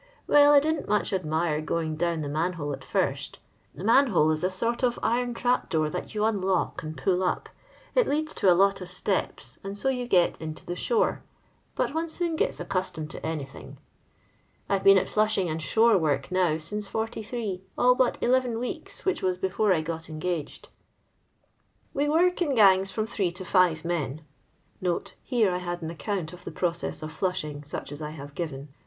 Well, 0.25 0.51
I 0.51 0.59
didn't 0.59 0.89
much 0.89 1.11
admin 1.11 1.63
going 1.63 1.95
down 1.95 2.21
the 2.21 2.27
man 2.27 2.53
hole 2.53 2.73
at 2.73 2.83
first— 2.83 3.37
the' 3.75 3.83
man 3.83 4.11
kole' 4.11 4.33
is 4.33 4.43
a 4.43 4.49
sort 4.49 4.81
of 4.81 4.97
iron 5.03 5.35
trap 5.35 5.69
door 5.69 5.91
that 5.91 6.15
you 6.15 6.21
uilock 6.21 6.81
lad 6.83 6.97
pull 6.97 7.21
up; 7.21 7.49
it 7.93 8.07
leads 8.07 8.33
to 8.33 8.51
a 8.51 8.57
lot 8.57 8.81
of 8.81 8.87
aUym, 8.89 9.59
and 9.63 9.75
ao 9.85 9.89
yoa 9.89 10.09
get 10.09 10.41
into 10.41 10.65
the 10.65 10.75
shore— 10.75 11.21
but 11.75 11.93
one 11.93 12.07
toon 12.07 12.35
get* 12.35 12.49
aocuttomed 12.49 13.09
to 13.11 13.23
anything. 13.23 13.77
I 14.67 14.79
've 14.79 14.83
been 14.83 14.97
at 14.97 15.05
fluabing 15.05 15.51
and 15.51 15.59
skvre 15.59 15.99
work 15.99 16.31
now 16.31 16.57
since 16.57 16.87
'43, 16.87 17.61
all 17.77 17.93
but 17.93 18.17
eleven 18.23 18.57
weekly 18.57 19.13
whkk 19.13 19.21
was 19.21 19.37
before 19.37 19.71
I 19.71 19.81
got 19.81 20.09
engaged. 20.09 20.69
We 21.93 22.09
work 22.09 22.41
in 22.41 22.55
gangs 22.55 22.89
from 22.89 23.05
three 23.05 23.31
to 23.33 23.45
five 23.45 23.85
men." 23.85 24.21
[Hat 24.83 25.13
I 25.31 25.59
had 25.59 25.83
an 25.83 25.91
account 25.91 26.33
of 26.33 26.43
the 26.43 26.49
proceaa 26.51 27.03
of 27.03 27.11
flashing, 27.11 27.63
sock 27.63 27.91
as 27.91 28.01
I 28.01 28.09
have 28.09 28.33
given. 28.33 28.69